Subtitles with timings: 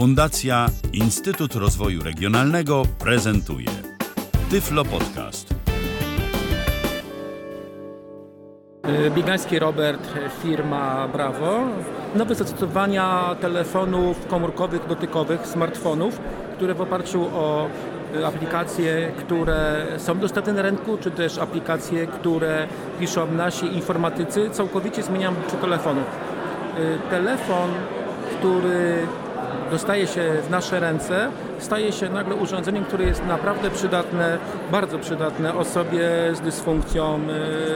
[0.00, 3.68] Fundacja Instytut Rozwoju Regionalnego prezentuje
[4.50, 5.54] Tyflo Podcast.
[9.14, 10.08] Biegański Robert,
[10.42, 11.60] firma Bravo.
[12.14, 16.20] Nowe zastosowania telefonów komórkowych, dotykowych, smartfonów,
[16.56, 17.68] które w oparciu o
[18.26, 22.68] aplikacje, które są dostępne na rynku, czy też aplikacje, które
[23.00, 26.00] piszą nasi informatycy, całkowicie zmieniają czy telefonu.
[27.10, 27.70] Telefon,
[28.38, 29.06] który
[29.70, 34.38] dostaje się w nasze ręce, staje się nagle urządzeniem, które jest naprawdę przydatne,
[34.72, 37.20] bardzo przydatne osobie z dysfunkcją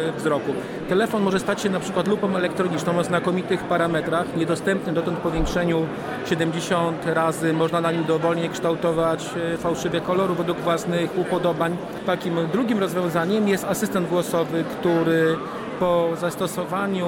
[0.08, 0.52] e, wzroku.
[0.88, 5.86] Telefon może stać się na przykład lupą elektroniczną o znakomitych parametrach, niedostępnym dotąd powiększeniu
[6.26, 11.76] 70 razy, można na nim dowolnie kształtować e, fałszywe koloru według własnych upodobań.
[12.06, 15.36] Takim drugim rozwiązaniem jest asystent głosowy, który
[15.80, 17.06] po zastosowaniu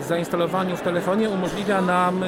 [0.00, 2.26] zainstalowaniu w telefonie umożliwia nam y,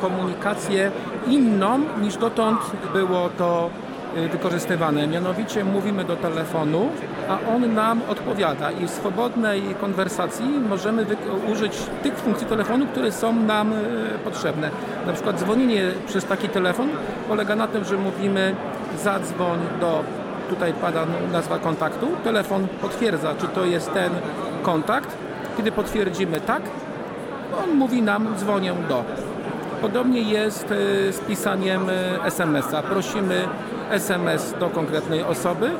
[0.00, 0.90] komunikację
[1.26, 2.60] inną niż dotąd
[2.92, 3.70] było to
[4.16, 5.06] y, wykorzystywane.
[5.06, 6.88] Mianowicie mówimy do telefonu,
[7.28, 11.06] a on nam odpowiada i w swobodnej konwersacji możemy
[11.52, 13.76] użyć tych funkcji telefonu, które są nam y,
[14.24, 14.70] potrzebne.
[15.06, 16.88] Na przykład dzwonienie przez taki telefon
[17.28, 18.54] polega na tym, że mówimy
[19.02, 20.04] zadzwoń do,
[20.50, 24.12] tutaj pada nazwa kontaktu, telefon potwierdza, czy to jest ten
[24.62, 25.16] kontakt.
[25.56, 26.62] Kiedy potwierdzimy tak,
[27.64, 29.04] on mówi nam, dzwonię do.
[29.80, 32.82] Podobnie jest e, z pisaniem e, SMS-a.
[32.82, 33.48] Prosimy
[33.90, 35.70] SMS do konkretnej osoby.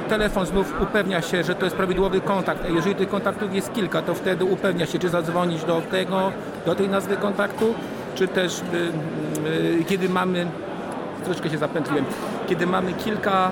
[0.00, 2.68] E, telefon znów upewnia się, że to jest prawidłowy kontakt.
[2.74, 6.32] Jeżeli tych kontaktów jest kilka, to wtedy upewnia się, czy zadzwonić do tego,
[6.66, 7.74] do tej nazwy kontaktu,
[8.14, 8.60] czy też
[9.86, 10.46] kiedy mamy,
[11.24, 12.04] troszeczkę się zapętliłem,
[12.48, 13.50] kiedy mamy kilka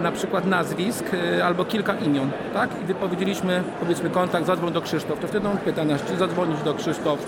[0.00, 2.70] na przykład nazwisk e, albo kilka imion, tak?
[2.82, 6.74] I wypowiedzieliśmy, powiedzmy, kontakt, zadzwoń do Krzysztof, to wtedy on pyta nas, czy zadzwonić do
[6.74, 7.18] Krzysztof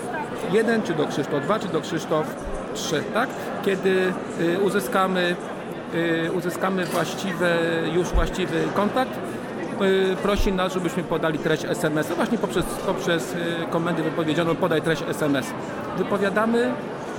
[0.51, 2.35] 1, czy do Krzysztof 2, czy do Krzysztof
[2.73, 3.29] 3, tak?
[3.65, 4.13] Kiedy
[4.55, 5.35] e, uzyskamy,
[6.33, 7.49] uzyskamy właściwy,
[7.93, 9.11] już właściwy kontakt,
[10.23, 13.35] prosi nas, żebyśmy podali treść SMS, właśnie poprzez, poprzez
[13.69, 15.45] komendę wypowiedzianą podaj treść SMS.
[15.97, 16.71] Wypowiadamy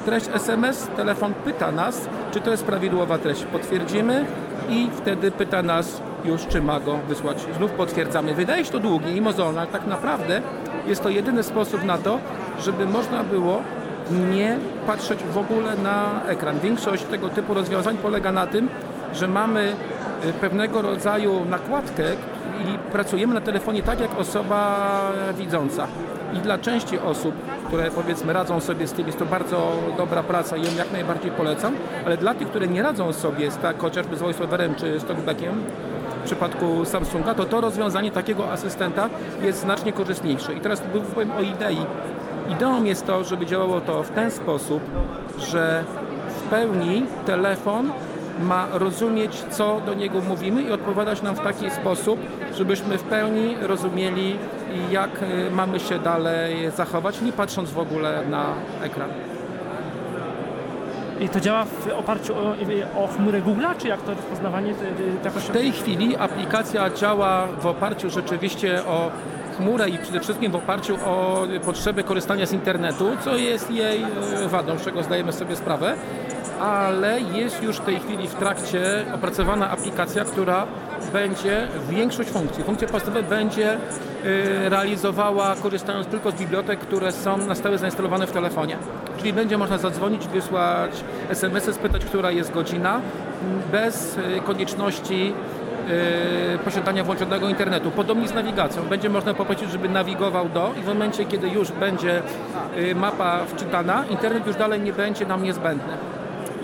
[0.08, 3.44] treść SMS, telefon pyta nas, czy to jest prawidłowa treść.
[3.44, 4.24] Potwierdzimy,
[4.68, 7.46] i wtedy pyta nas już, czy ma go wysłać.
[7.56, 8.34] Znów potwierdzamy.
[8.34, 10.42] Wydaje się to długie i mozolne, ale tak naprawdę
[10.86, 12.18] jest to jedyny sposób na to,
[12.60, 13.62] żeby można było
[14.30, 16.60] nie patrzeć w ogóle na ekran.
[16.60, 18.68] Większość tego typu rozwiązań polega na tym,
[19.14, 19.72] że mamy
[20.24, 22.04] y, pewnego rodzaju nakładkę
[22.58, 24.90] i pracujemy na telefonie tak jak osoba
[25.38, 25.86] widząca.
[26.34, 27.34] I dla części osób,
[27.66, 31.30] które powiedzmy radzą sobie z tym, jest to bardzo dobra praca i ją jak najbardziej
[31.30, 31.74] polecam,
[32.06, 35.62] ale dla tych, które nie radzą sobie z tak chociażby z VoiceOverem czy z TalkBackiem,
[36.22, 39.08] w przypadku Samsunga, to to rozwiązanie takiego asystenta
[39.42, 40.54] jest znacznie korzystniejsze.
[40.54, 40.82] I teraz
[41.14, 41.78] powiem o idei.
[42.50, 44.82] Ideą jest to, żeby działało to w ten sposób,
[45.38, 45.84] że
[46.28, 47.90] w pełni telefon
[48.40, 52.20] ma rozumieć, co do niego mówimy i odpowiadać nam w taki sposób,
[52.54, 54.36] żebyśmy w pełni rozumieli,
[54.90, 58.44] jak y, mamy się dalej zachować, nie patrząc w ogóle na
[58.82, 59.10] ekran.
[61.20, 62.54] I to działa w oparciu o,
[63.04, 64.74] o chmurę Google'a, czy jak to rozpoznawanie?
[65.24, 69.10] W tej chwili aplikacja działa w oparciu rzeczywiście o
[69.58, 74.04] chmurę i przede wszystkim w oparciu o potrzeby korzystania z internetu, co jest jej
[74.44, 75.96] y, wadą, z czego zdajemy sobie sprawę
[76.60, 80.66] ale jest już w tej chwili w trakcie opracowana aplikacja, która
[81.12, 83.78] będzie większość funkcji, funkcje podstawowe będzie y,
[84.68, 88.76] realizowała korzystając tylko z bibliotek, które są na stałe zainstalowane w telefonie.
[89.18, 90.90] Czyli będzie można zadzwonić, wysłać
[91.28, 93.00] SMS-y, spytać, która jest godzina,
[93.72, 95.34] bez y, konieczności
[96.64, 97.90] posiadania włączonego internetu.
[97.90, 98.82] Podobnie z nawigacją.
[98.82, 102.22] Będzie można poprosić, żeby nawigował do i w momencie, kiedy już będzie
[102.94, 105.92] mapa wczytana, internet już dalej nie będzie nam niezbędny.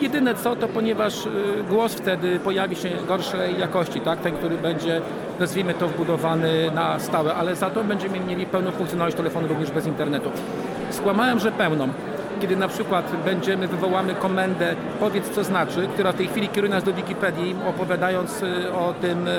[0.00, 1.30] Jedyne co, to ponieważ y,
[1.68, 4.20] głos wtedy pojawi się gorszej jakości, tak?
[4.20, 5.00] ten, który będzie,
[5.41, 9.86] nazwijmy to, wbudowany na stałe, ale za to będziemy mieli pełną funkcjonalność telefonu również bez
[9.86, 10.30] internetu.
[10.91, 11.88] Skłamałem, że pełną.
[12.41, 16.84] Kiedy na przykład będziemy, wywołamy komendę powiedz co znaczy, która w tej chwili kieruje nas
[16.84, 19.31] do Wikipedii, opowiadając y, o tym, y,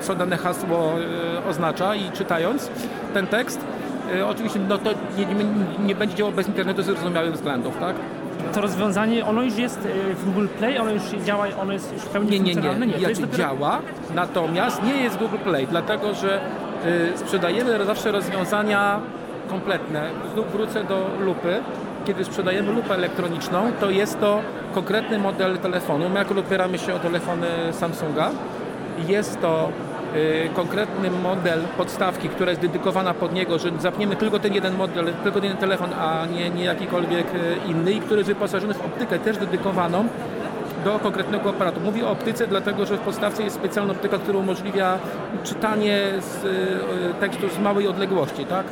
[0.00, 0.92] co dane hasło
[1.50, 2.70] oznacza i czytając
[3.14, 3.60] ten tekst,
[4.28, 5.44] oczywiście no to nie, nie,
[5.86, 7.96] nie będzie działało bez internetu z zrozumiałych względów, tak?
[8.54, 9.78] to rozwiązanie, ono już jest
[10.14, 12.86] w Google Play, ono już działa, ono jest już w pełni nie, nie, nie, nie,
[12.86, 13.08] nie.
[13.08, 13.28] dopiero...
[13.32, 13.78] działa,
[14.14, 16.40] natomiast nie jest Google Play, dlatego że
[16.86, 19.00] y, sprzedajemy zawsze rozwiązania
[19.50, 20.10] kompletne.
[20.34, 21.60] Znów wrócę do lupy.
[22.06, 24.40] Kiedy sprzedajemy lupę elektroniczną, to jest to
[24.74, 26.08] konkretny model telefonu.
[26.08, 28.30] My jako opieramy się o telefony Samsunga.
[29.08, 29.68] Jest to
[30.16, 35.12] y, konkretny model podstawki, która jest dedykowana pod niego, że zapniemy tylko ten jeden model,
[35.22, 38.84] tylko ten jeden telefon, a nie, nie jakikolwiek y, inny i który jest wyposażony w
[38.84, 40.04] optykę też dedykowaną
[40.84, 41.80] do konkretnego aparatu.
[41.80, 44.98] Mówię o optyce, dlatego że w podstawce jest specjalna optyka, która umożliwia
[45.44, 48.64] czytanie z y, tekstu z małej odległości, tak?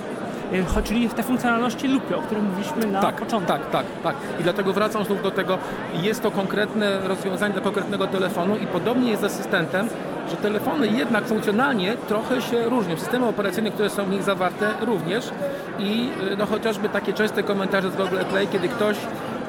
[0.53, 3.53] Y, Czyli te funkcjonalności lupy, o których mówiliśmy na tak, początku.
[3.53, 4.17] tak, tak, tak.
[4.41, 5.59] I dlatego wracam znów do tego,
[6.03, 9.89] jest to konkretne rozwiązanie dla konkretnego telefonu i podobnie jest z asystentem,
[10.31, 12.97] że telefony jednak funkcjonalnie trochę się różnią.
[12.97, 15.31] Systemy operacyjne, które są w nich zawarte również
[15.79, 18.97] i y, no, chociażby takie częste komentarze z Google Play, kiedy ktoś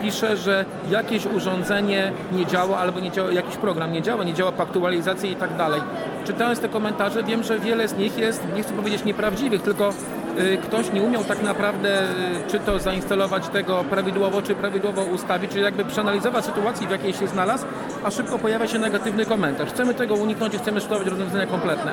[0.01, 4.51] pisze, że jakieś urządzenie nie działa albo nie działa, jakiś program nie działa, nie działa
[4.51, 5.81] po aktualizacji i tak dalej.
[6.25, 9.93] Czytając te komentarze wiem, że wiele z nich jest, nie chcę powiedzieć nieprawdziwych, tylko
[10.39, 12.05] y, ktoś nie umiał tak naprawdę y,
[12.51, 17.27] czy to zainstalować tego prawidłowo, czy prawidłowo ustawić, czy jakby przeanalizować sytuację, w jakiej się
[17.27, 17.65] znalazł,
[18.03, 19.69] a szybko pojawia się negatywny komentarz.
[19.69, 21.91] Chcemy tego uniknąć i chcemy stosować rozwiązania kompletne,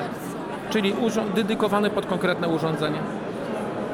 [0.69, 2.99] czyli urząd dedykowane pod konkretne urządzenie.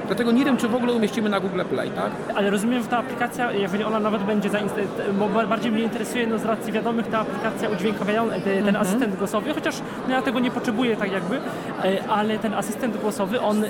[0.07, 2.11] Dlatego nie wiem, czy w ogóle umieścimy na Google Play, tak?
[2.35, 6.45] Ale rozumiem, że ta aplikacja, jeżeli ona nawet będzie zainstalowana, bardziej mnie interesuje, no z
[6.45, 8.75] racji wiadomych, ta aplikacja udźwiękowiająca, te- ten Mhm.
[8.75, 9.75] asystent głosowy, chociaż
[10.07, 11.41] no, ja tego nie potrzebuję tak jakby, e,
[12.09, 13.67] ale ten asystent głosowy, on y,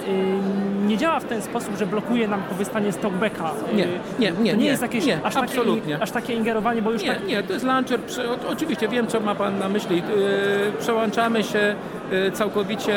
[0.88, 3.51] nie działa w ten sposób, że blokuje nam korzystanie z talkbacka.
[3.74, 5.91] Nie, nie, nie, To nie, nie, jest jakieś nie, aż, absolutnie.
[5.94, 7.27] Takie, aż takie ingerowanie, bo już Nie, tak...
[7.27, 8.00] nie, to jest launcher.
[8.50, 10.03] Oczywiście wiem, co ma Pan na myśli.
[10.80, 11.75] Przełączamy się
[12.33, 12.92] całkowicie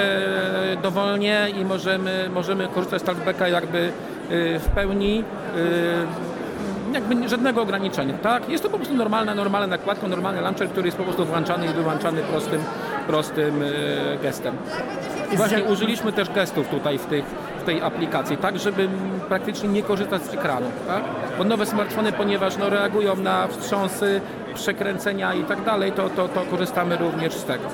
[0.71, 3.79] yy, dowolnie i możemy, możemy korzystać z talkbacka jakby
[4.31, 5.25] yy, w pełni.
[6.93, 8.49] Jakby żadnego ograniczenia, tak?
[8.49, 11.69] Jest to po prostu normalna, normalna nakładka, normalny launcher, który jest po prostu włączany i
[11.69, 12.61] wyłączany prostym,
[13.07, 13.65] prostym
[14.23, 14.57] gestem.
[15.33, 17.25] Właśnie jak- użyliśmy też gestów tutaj w, tych,
[17.67, 18.89] tej aplikacji, tak, żeby
[19.29, 21.03] praktycznie nie korzystać z ekranu, tak?
[21.39, 24.21] Bo nowe smartfony, ponieważ no, reagują na wstrząsy,
[24.55, 27.65] przekręcenia i tak dalej, to, to, to korzystamy również z tego.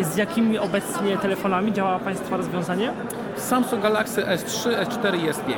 [0.00, 2.92] Z jakimi obecnie telefonami działa Państwa rozwiązanie?
[3.36, 5.54] Samsung Galaxy S3, S4 i S5.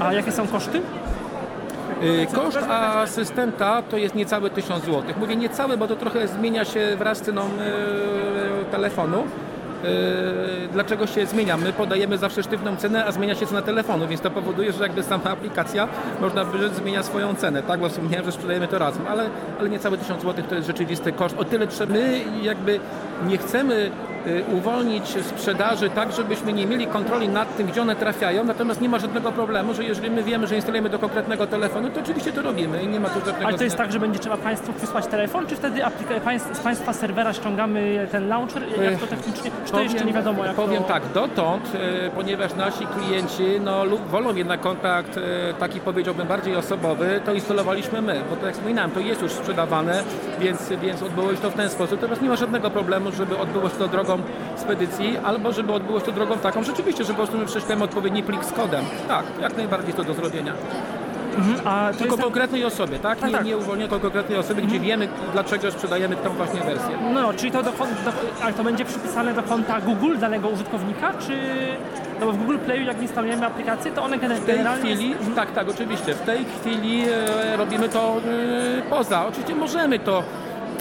[0.00, 0.80] A jakie są koszty?
[2.02, 5.02] Y, Koszt asystenta to jest niecałe 1000 zł.
[5.20, 9.24] Mówię niecałe, bo to trochę zmienia się wraz z ceną y, telefonu.
[9.84, 11.56] Y, Dlaczego się zmienia?
[11.56, 15.02] My podajemy zawsze sztywną cenę, a zmienia się cena telefonu, więc to powoduje, że jakby
[15.02, 15.88] sama aplikacja,
[16.20, 17.80] można by rzec, zmienia swoją cenę, tak?
[17.80, 19.30] Bo wspomniałem, że sprzedajemy to razem, ale,
[19.60, 21.36] ale niecałe 1000 zł to jest rzeczywisty koszt.
[21.38, 22.80] O tyle trzeba, my jakby
[23.26, 23.90] nie chcemy
[24.26, 28.88] y, uwolnić sprzedaży tak, żebyśmy nie mieli kontroli nad tym, gdzie one trafiają, natomiast nie
[28.88, 32.42] ma żadnego problemu, że jeżeli my wiemy, że instalujemy do konkretnego telefonu, to oczywiście to
[32.42, 35.06] robimy i nie ma tu żadnego Ale to jest tak, że będzie trzeba Państwu przysłać
[35.06, 38.62] telefon, czy wtedy aplika- z Państwa serwera ściągamy ten launcher?
[38.82, 39.50] Jak to technicznie?
[39.66, 40.88] Czy to jeszcze nie wiadomo jak powiem to...
[40.88, 41.72] tak, dotąd,
[42.06, 48.02] e, ponieważ nasi klienci no, wolą jednak kontakt e, taki powiedziałbym bardziej osobowy, to instalowaliśmy
[48.02, 50.02] my, bo tak jak wspominałem, to jest już sprzedawane,
[50.40, 52.00] więc, więc odbyło się to w ten sposób.
[52.00, 54.18] Teraz nie ma żadnego problemu, żeby odbyło się to drogą
[54.56, 58.22] spedycji, albo żeby odbyło się to drogą taką, rzeczywiście, że po prostu my prześlemy odpowiedni
[58.22, 58.84] plik z kodem.
[59.08, 60.52] Tak, jak najbardziej to do zrobienia.
[61.64, 63.18] A to Tylko jest konkretnej osobie, tak?
[63.18, 63.46] Tak, Nie, tak.
[63.46, 66.98] nie uwolniono tylko konkretnej osoby, gdzie wiemy, dlaczego sprzedajemy tą właśnie wersję.
[67.14, 67.76] No, czyli to, do, do,
[68.42, 71.32] ale to będzie przypisane do konta Google danego użytkownika, czy...
[72.20, 74.94] No bo w Google Playu jak instalujemy aplikację, to one gener- W tej generalnie...
[74.96, 76.14] chwili, tak, tak, oczywiście.
[76.14, 77.02] W tej chwili
[77.52, 78.16] e, robimy to
[78.78, 79.26] e, poza.
[79.26, 80.22] Oczywiście możemy to.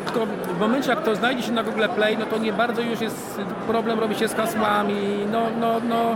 [0.08, 3.02] Tylko w momencie, jak to znajdzie się na Google Play, no to nie bardzo już
[3.02, 4.96] jest problem, robi się z hasłami.
[5.32, 6.16] No, no, no.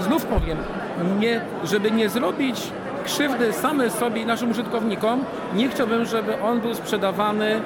[0.00, 0.58] Znów powiem,
[1.18, 2.72] nie, żeby nie zrobić
[3.04, 7.60] krzywdy same sobie i naszym użytkownikom, nie chciałbym, żeby on był sprzedawany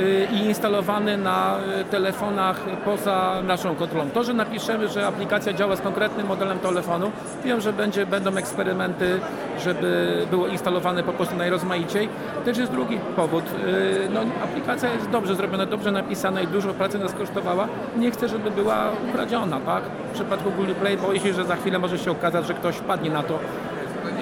[0.00, 4.10] y, i instalowany na y, telefonach poza naszą kontrolą.
[4.10, 7.10] To, że napiszemy, że aplikacja działa z konkretnym modelem telefonu,
[7.44, 9.20] wiem, że będzie, będą eksperymenty,
[9.64, 12.08] żeby było instalowane po prostu najrozmaiciej.
[12.44, 13.44] Też jest drugi powód.
[13.44, 17.68] Y, No, aplikacja jest dobrze zrobiona, dobrze napisana i dużo pracy nas kosztowała.
[17.96, 19.82] Nie chcę, żeby była ukradziona, tak?
[20.10, 23.10] W przypadku Google Play boję się, że za chwilę może się okazać, że ktoś wpadnie
[23.10, 23.38] na to,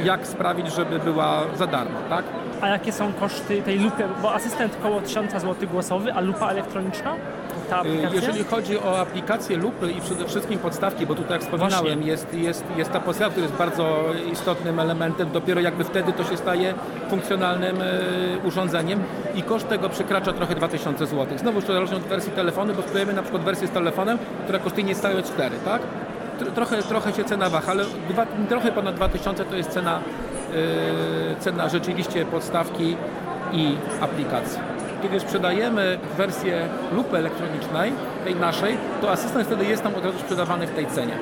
[0.06, 2.24] jak sprawić, żeby była za darmo, tak?
[2.60, 4.04] A jakie są koszty tej lupy?
[4.22, 7.14] Bo asystent koło 1000 zł głosowy, a lupa elektroniczna?
[7.14, 8.14] Y?
[8.14, 12.64] Jeżeli chodzi o aplikację lupy i przede wszystkim podstawki, bo tutaj jak wspominałem, jest, jest,
[12.76, 16.74] jest ta podstawka, która jest bardzo istotnym elementem, dopiero jakby wtedy to się staje
[17.10, 19.02] funkcjonalnym y, urządzeniem
[19.34, 21.38] i koszt tego przekracza trochę 2000 zł.
[21.38, 24.84] Znowu to zależy od wersji telefonu, bo spróbujemy na przykład wersję z telefonem, która kosztuje
[24.84, 25.82] niecałe 4, tak?
[26.40, 29.98] Tr- Trochę, trochę się cena waha, ale dwa, trochę ponad 2000 to jest cena,
[30.54, 32.96] y, cena rzeczywiście podstawki
[33.52, 34.58] i aplikacji.
[35.02, 37.92] Kiedy sprzedajemy wersję lupy elektronicznej,
[38.24, 41.18] tej naszej, to asystent wtedy jest tam od razu sprzedawany w tej cenie.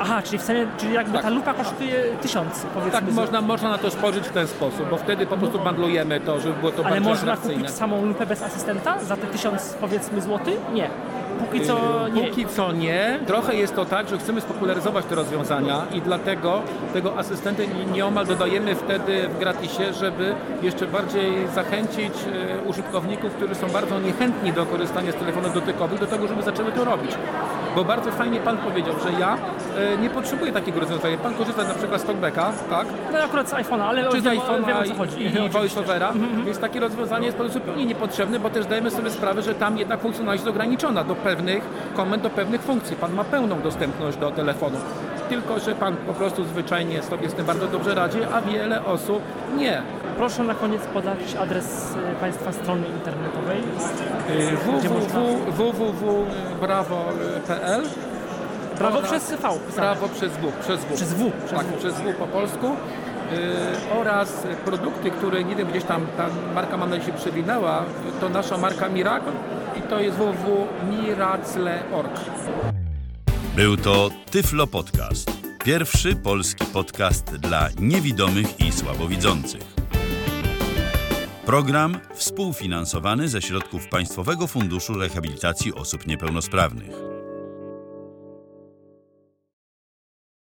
[0.00, 1.22] Aha, czyli w cenie, czyli jakby Tak.
[1.22, 3.00] ta lupa kosztuje tysiąc, powiedzmy.
[3.00, 6.40] Tak, można, można na to spojrzeć w ten sposób, bo wtedy po prostu bandlujemy to,
[6.40, 7.62] żeby było to Ale bardziej można atrakcyjne.
[7.62, 10.58] kupić samą lupę bez asystenta za te tysiąc, powiedzmy, złotych?
[10.72, 10.90] Nie.
[11.38, 12.22] Póki co nie.
[12.28, 13.18] Póki co nie.
[13.26, 18.26] Trochę jest to tak, że chcemy spopularyzować te rozwiązania i dlatego tego asystenta nie- nieomal
[18.26, 22.12] dodajemy wtedy w gratisie, żeby jeszcze bardziej zachęcić
[22.64, 26.72] e, użytkowników, którzy są bardzo niechętni do korzystania z telefonów dotykowych, do tego, żeby zaczęły
[26.72, 27.10] to robić.
[27.76, 29.36] Bo bardzo fajnie Pan powiedział, że ja
[29.78, 31.18] e, nie potrzebuję takiego rozwiązania.
[31.18, 32.86] Pan korzysta na przykład z Talkbacka, tak?
[33.12, 35.22] No akurat z iPhone'a, ale czy z wiem, wiem iPhone'a o co chodzi.
[35.22, 35.48] i, i.
[35.48, 36.12] VoiceOvera,
[36.46, 40.00] więc takie rozwiązanie jest po zupełnie niepotrzebne, bo też dajemy sobie sprawę, że tam jednak
[40.00, 41.64] funkcjonalność jest ograniczona do pewnych
[41.96, 42.96] komend, do pewnych funkcji.
[42.96, 44.76] Pan ma pełną dostępność do telefonu,
[45.28, 49.22] tylko że Pan po prostu zwyczajnie sobie z tym bardzo dobrze radzi, a wiele osób
[49.56, 49.82] nie.
[50.16, 53.58] Proszę na koniec podać adres e, Państwa strony internetowej.
[53.58, 54.56] Y,
[55.52, 57.82] www.brawo.pl
[58.78, 59.36] Brawo przez V.
[59.36, 59.58] pisane.
[59.86, 60.52] Prawo przez W.
[60.60, 60.94] Przez W.
[60.94, 61.30] Przez W.
[61.46, 61.78] Przez tak, w.
[61.78, 62.66] przez W po polsku.
[62.66, 67.84] Yy, oraz produkty, które nie wiem, gdzieś tam ta marka mam nadzieję się przewinęła,
[68.20, 69.32] to nasza marka Miracle
[69.78, 72.20] i to jest www.miracle.org.
[73.56, 75.30] Był to Tyflo Podcast.
[75.64, 79.62] Pierwszy polski podcast dla niewidomych i słabowidzących.
[81.46, 87.17] Program współfinansowany ze środków Państwowego Funduszu Rehabilitacji Osób Niepełnosprawnych.